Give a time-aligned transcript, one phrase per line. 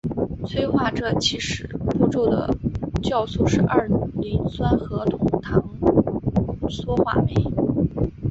[0.47, 2.51] 催化这起始步骤的
[3.03, 5.63] 酵素是二磷酸核酮糖
[6.67, 7.35] 羧化酶。